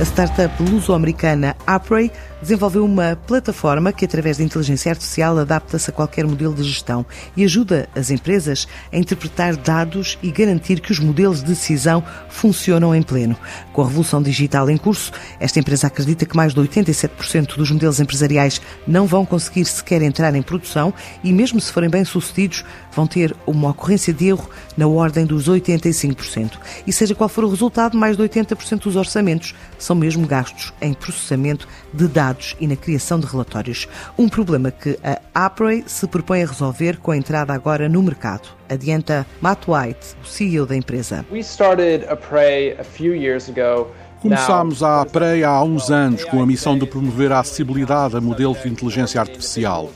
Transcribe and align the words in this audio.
a 0.00 0.02
startup 0.02 0.62
luso-americana 0.62 1.54
Apray 1.66 2.10
desenvolveu 2.40 2.86
uma 2.86 3.16
plataforma 3.26 3.92
que, 3.92 4.06
através 4.06 4.38
da 4.38 4.44
inteligência 4.44 4.90
artificial, 4.90 5.36
adapta-se 5.36 5.90
a 5.90 5.92
qualquer 5.92 6.26
modelo 6.26 6.54
de 6.54 6.62
gestão 6.62 7.04
e 7.36 7.44
ajuda 7.44 7.86
as 7.94 8.10
empresas 8.10 8.66
a 8.90 8.96
interpretar 8.96 9.54
dados 9.56 10.18
e 10.22 10.30
garantir 10.30 10.80
que 10.80 10.90
os 10.90 10.98
modelos 10.98 11.40
de 11.40 11.50
decisão 11.50 12.02
funcionam 12.30 12.94
em 12.94 13.02
pleno. 13.02 13.36
Com 13.74 13.82
a 13.82 13.86
revolução 13.86 14.22
digital 14.22 14.70
em 14.70 14.78
curso, 14.78 15.12
esta 15.38 15.58
empresa 15.58 15.88
acredita 15.88 16.24
que 16.24 16.34
mais 16.34 16.54
de 16.54 16.60
87% 16.60 17.56
dos 17.56 17.70
modelos 17.70 18.00
empresariais 18.00 18.58
não 18.86 19.06
vão 19.06 19.26
conseguir 19.26 19.66
sequer 19.66 20.00
entrar 20.00 20.34
em 20.34 20.40
produção 20.40 20.94
e, 21.22 21.30
mesmo 21.30 21.60
se 21.60 21.70
forem 21.70 21.90
bem-sucedidos, 21.90 22.64
vão 22.90 23.06
ter 23.06 23.36
uma 23.46 23.68
ocorrência 23.68 24.14
de 24.14 24.28
erro 24.28 24.48
na 24.78 24.86
ordem 24.86 25.26
dos 25.26 25.46
85%. 25.46 26.52
E 26.86 26.92
seja 26.92 27.14
qual 27.14 27.28
for 27.28 27.44
o 27.44 27.50
resultado, 27.50 27.98
mais 27.98 28.16
de 28.16 28.22
80% 28.22 28.84
dos 28.84 28.96
orçamentos 28.96 29.54
são 29.78 29.89
mesmo 29.94 30.26
gastos 30.26 30.72
em 30.80 30.94
processamento 30.94 31.66
de 31.92 32.06
dados 32.08 32.56
e 32.60 32.66
na 32.66 32.76
criação 32.76 33.18
de 33.20 33.26
relatórios. 33.26 33.88
Um 34.18 34.28
problema 34.28 34.70
que 34.70 34.98
a 35.02 35.46
Apray 35.46 35.84
se 35.86 36.06
propõe 36.06 36.42
a 36.42 36.46
resolver 36.46 36.98
com 36.98 37.10
a 37.10 37.16
entrada 37.16 37.52
agora 37.52 37.88
no 37.88 38.02
mercado. 38.02 38.48
Adianta 38.68 39.26
Matt 39.40 39.66
White, 39.66 40.16
o 40.22 40.26
CEO 40.26 40.66
da 40.66 40.76
empresa. 40.76 41.24
We 41.30 41.40
started 41.40 42.06
Apray 42.08 42.72
a 42.78 42.84
few 42.84 43.14
years 43.14 43.48
ago. 43.48 43.88
Começámos 44.20 44.82
a 44.82 45.00
Apray 45.00 45.42
há 45.44 45.62
uns 45.62 45.90
anos 45.90 46.24
com 46.24 46.42
a 46.42 46.46
missão 46.46 46.78
de 46.78 46.86
promover 46.86 47.32
a 47.32 47.40
acessibilidade 47.40 48.16
a 48.16 48.20
modelos 48.20 48.62
de 48.62 48.68
inteligência 48.68 49.18
artificial. 49.18 49.90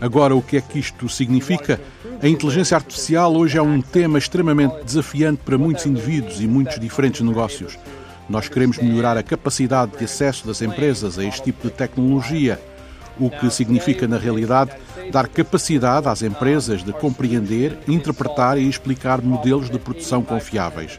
Agora, 0.00 0.34
o 0.34 0.42
que 0.42 0.56
é 0.56 0.60
que 0.60 0.78
isto 0.78 1.08
significa? 1.08 1.80
A 2.22 2.28
inteligência 2.28 2.76
artificial 2.76 3.34
hoje 3.34 3.58
é 3.58 3.62
um 3.62 3.80
tema 3.82 4.18
extremamente 4.18 4.82
desafiante 4.84 5.42
para 5.44 5.58
muitos 5.58 5.84
indivíduos 5.84 6.40
e 6.40 6.46
muitos 6.46 6.78
diferentes 6.78 7.20
negócios. 7.20 7.78
Nós 8.28 8.48
queremos 8.48 8.78
melhorar 8.78 9.16
a 9.16 9.22
capacidade 9.22 9.96
de 9.96 10.04
acesso 10.04 10.46
das 10.46 10.60
empresas 10.60 11.18
a 11.18 11.24
este 11.24 11.44
tipo 11.44 11.68
de 11.68 11.74
tecnologia, 11.74 12.60
o 13.18 13.30
que 13.30 13.48
significa, 13.50 14.06
na 14.06 14.18
realidade, 14.18 14.72
dar 15.10 15.28
capacidade 15.28 16.08
às 16.08 16.22
empresas 16.22 16.82
de 16.82 16.92
compreender, 16.92 17.78
interpretar 17.86 18.58
e 18.58 18.68
explicar 18.68 19.22
modelos 19.22 19.70
de 19.70 19.78
produção 19.78 20.22
confiáveis. 20.22 20.98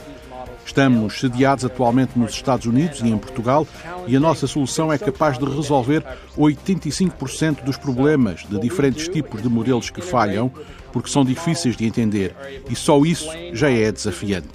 Estamos 0.65 1.21
sediados 1.21 1.63
atualmente 1.63 2.19
nos 2.19 2.31
Estados 2.33 2.65
Unidos 2.65 2.99
e 2.99 3.07
em 3.07 3.17
Portugal 3.17 3.65
e 4.05 4.17
a 4.17 4.19
nossa 4.19 4.47
solução 4.47 4.91
é 4.91 4.97
capaz 4.97 5.37
de 5.37 5.45
resolver 5.45 6.03
85% 6.37 7.63
dos 7.63 7.77
problemas 7.77 8.45
de 8.45 8.59
diferentes 8.59 9.07
tipos 9.07 9.41
de 9.41 9.47
modelos 9.47 9.89
que 9.89 10.01
falham 10.01 10.51
porque 10.91 11.09
são 11.09 11.23
difíceis 11.23 11.77
de 11.77 11.85
entender 11.85 12.35
e 12.69 12.75
só 12.75 13.01
isso 13.05 13.29
já 13.53 13.69
é 13.69 13.89
desafiante. 13.91 14.49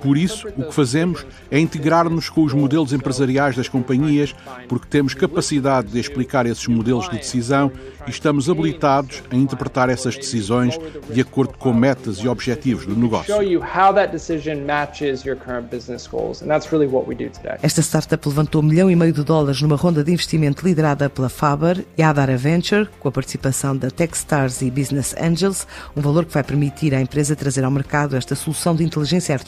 Por 0.00 0.16
isso, 0.16 0.48
o 0.56 0.64
que 0.64 0.74
fazemos 0.74 1.26
é 1.50 1.58
integrar-nos 1.58 2.28
com 2.28 2.42
os 2.44 2.52
modelos 2.52 2.92
empresariais 2.92 3.56
das 3.56 3.68
companhias, 3.68 4.34
porque 4.68 4.86
temos 4.88 5.14
capacidade 5.14 5.88
de 5.88 5.98
explicar 5.98 6.46
esses 6.46 6.66
modelos 6.66 7.08
de 7.08 7.16
decisão 7.16 7.72
e 8.06 8.10
estamos 8.10 8.50
habilitados 8.50 9.22
a 9.30 9.36
interpretar 9.36 9.88
essas 9.88 10.16
decisões 10.16 10.78
de 11.10 11.20
acordo 11.20 11.54
com 11.56 11.72
metas 11.72 12.18
e 12.18 12.28
objetivos 12.28 12.86
do 12.86 12.96
negócio. 12.96 13.34
Esta 17.62 17.80
startup 17.80 18.28
levantou 18.28 18.62
um 18.62 18.64
milhão 18.64 18.90
e 18.90 18.96
meio 18.96 19.12
de 19.12 19.22
dólares 19.22 19.62
numa 19.62 19.76
ronda 19.76 20.04
de 20.04 20.12
investimento 20.12 20.66
liderada 20.66 21.08
pela 21.08 21.28
Faber 21.28 21.84
e 21.96 22.02
Adara 22.02 22.36
Venture, 22.36 22.88
com 23.00 23.08
a 23.08 23.12
participação 23.12 23.76
da 23.76 23.90
Techstars 23.90 24.60
e 24.62 24.70
Business 24.70 25.14
Angels, 25.18 25.66
um 25.96 26.00
valor 26.00 26.24
que 26.24 26.34
vai 26.34 26.42
permitir 26.42 26.94
à 26.94 27.00
empresa 27.00 27.34
trazer 27.34 27.64
ao 27.64 27.70
mercado 27.70 28.16
esta 28.16 28.34
solução 28.34 28.74
de 28.74 28.84
inteligência 28.84 29.32
artificial 29.32 29.43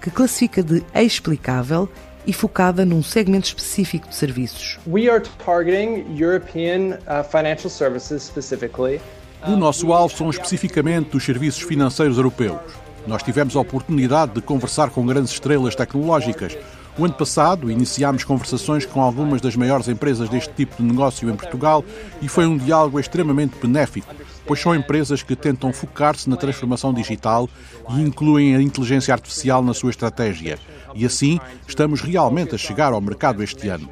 que 0.00 0.10
classifica 0.10 0.62
de 0.62 0.82
explicável 0.94 1.88
e 2.26 2.32
focada 2.32 2.84
num 2.84 3.02
segmento 3.02 3.46
específico 3.46 4.08
de 4.08 4.14
serviços. 4.14 4.78
We 4.86 5.08
are 5.08 5.22
targeting 5.44 6.06
European 6.18 6.98
uh, 7.06 7.22
financial 7.24 7.70
services 7.70 8.22
specifically. 8.22 9.00
O 9.46 9.56
nosso 9.56 9.92
alvo 9.92 10.16
são 10.16 10.30
especificamente 10.30 11.16
os 11.16 11.24
serviços 11.24 11.62
financeiros 11.62 12.16
europeus. 12.16 12.60
Nós 13.06 13.22
tivemos 13.22 13.54
a 13.54 13.60
oportunidade 13.60 14.32
de 14.32 14.40
conversar 14.40 14.88
com 14.88 15.04
grandes 15.04 15.32
estrelas 15.32 15.74
tecnológicas. 15.74 16.56
O 16.96 17.04
ano 17.04 17.14
passado 17.14 17.68
iniciámos 17.68 18.22
conversações 18.22 18.86
com 18.86 19.02
algumas 19.02 19.40
das 19.40 19.56
maiores 19.56 19.88
empresas 19.88 20.28
deste 20.28 20.54
tipo 20.54 20.76
de 20.76 20.84
negócio 20.84 21.28
em 21.28 21.34
Portugal 21.34 21.84
e 22.22 22.28
foi 22.28 22.46
um 22.46 22.56
diálogo 22.56 23.00
extremamente 23.00 23.56
benéfico, 23.60 24.14
pois 24.46 24.60
são 24.60 24.72
empresas 24.72 25.20
que 25.20 25.34
tentam 25.34 25.72
focar-se 25.72 26.30
na 26.30 26.36
transformação 26.36 26.94
digital 26.94 27.50
e 27.90 28.00
incluem 28.00 28.54
a 28.54 28.62
inteligência 28.62 29.12
artificial 29.12 29.60
na 29.60 29.74
sua 29.74 29.90
estratégia. 29.90 30.56
E 30.94 31.04
assim 31.04 31.40
estamos 31.66 32.00
realmente 32.00 32.54
a 32.54 32.58
chegar 32.58 32.92
ao 32.92 33.00
mercado 33.00 33.42
este 33.42 33.68
ano. 33.68 33.90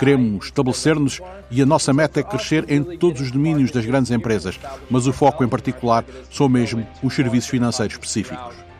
Queremos 0.00 0.46
estabelecer-nos 0.46 1.20
e 1.48 1.62
a 1.62 1.66
nossa 1.66 1.92
meta 1.92 2.18
é 2.18 2.24
crescer 2.24 2.64
em 2.68 2.82
todos 2.98 3.20
os 3.20 3.30
domínios 3.30 3.70
das 3.70 3.86
grandes 3.86 4.10
empresas, 4.10 4.58
mas 4.90 5.06
o 5.06 5.12
foco 5.12 5.44
em 5.44 5.48
particular 5.48 6.04
são 6.28 6.48
mesmo 6.48 6.84
os 7.04 7.14
serviços 7.14 7.48
financeiros 7.48 7.94
específicos. 7.94 8.71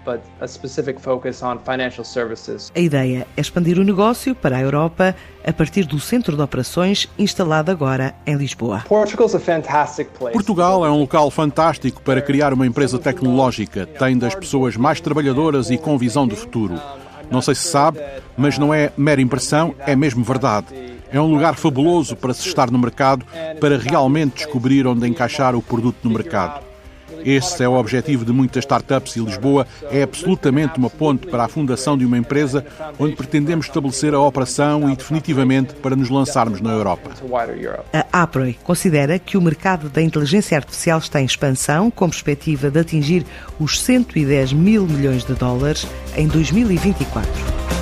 A 2.74 2.80
ideia 2.80 3.26
é 3.36 3.40
expandir 3.40 3.78
o 3.78 3.84
negócio 3.84 4.34
para 4.34 4.56
a 4.56 4.60
Europa 4.60 5.14
a 5.44 5.52
partir 5.52 5.84
do 5.84 5.98
centro 6.00 6.36
de 6.36 6.42
operações 6.42 7.08
instalado 7.18 7.70
agora 7.70 8.14
em 8.26 8.34
Lisboa. 8.36 8.84
Portugal 10.32 10.84
é 10.84 10.90
um 10.90 11.00
local 11.00 11.30
fantástico 11.30 12.02
para 12.02 12.20
criar 12.20 12.52
uma 12.52 12.66
empresa 12.66 12.98
tecnológica. 12.98 13.86
Tem 13.86 14.16
das 14.16 14.34
pessoas 14.34 14.76
mais 14.76 15.00
trabalhadoras 15.00 15.70
e 15.70 15.78
com 15.78 15.96
visão 15.98 16.26
de 16.26 16.36
futuro. 16.36 16.80
Não 17.30 17.40
sei 17.40 17.54
se 17.54 17.68
sabe, 17.68 17.98
mas 18.36 18.58
não 18.58 18.74
é 18.74 18.92
mera 18.96 19.20
impressão, 19.20 19.74
é 19.86 19.96
mesmo 19.96 20.22
verdade. 20.22 20.66
É 21.10 21.20
um 21.20 21.32
lugar 21.32 21.54
fabuloso 21.54 22.16
para 22.16 22.34
se 22.34 22.46
estar 22.46 22.70
no 22.70 22.78
mercado, 22.78 23.24
para 23.60 23.78
realmente 23.78 24.36
descobrir 24.36 24.86
onde 24.86 25.06
encaixar 25.06 25.54
o 25.54 25.62
produto 25.62 25.98
no 26.02 26.10
mercado. 26.10 26.71
Esse 27.24 27.62
é 27.62 27.68
o 27.68 27.74
objetivo 27.74 28.24
de 28.24 28.32
muitas 28.32 28.64
startups 28.64 29.16
e 29.16 29.20
Lisboa 29.20 29.66
é 29.90 30.02
absolutamente 30.02 30.78
uma 30.78 30.90
ponte 30.90 31.26
para 31.26 31.44
a 31.44 31.48
fundação 31.48 31.96
de 31.96 32.04
uma 32.04 32.18
empresa 32.18 32.64
onde 32.98 33.14
pretendemos 33.14 33.66
estabelecer 33.66 34.14
a 34.14 34.20
operação 34.20 34.90
e 34.90 34.96
definitivamente 34.96 35.74
para 35.74 35.96
nos 35.96 36.10
lançarmos 36.10 36.60
na 36.60 36.70
Europa. 36.70 37.10
A 38.12 38.22
APROI 38.22 38.56
considera 38.62 39.18
que 39.18 39.36
o 39.36 39.42
mercado 39.42 39.88
da 39.88 40.02
inteligência 40.02 40.56
artificial 40.56 40.98
está 40.98 41.20
em 41.20 41.24
expansão, 41.24 41.90
com 41.90 42.08
perspectiva 42.08 42.70
de 42.70 42.80
atingir 42.80 43.24
os 43.58 43.80
110 43.80 44.52
mil 44.52 44.86
milhões 44.86 45.24
de 45.24 45.34
dólares 45.34 45.86
em 46.16 46.26
2024. 46.26 47.81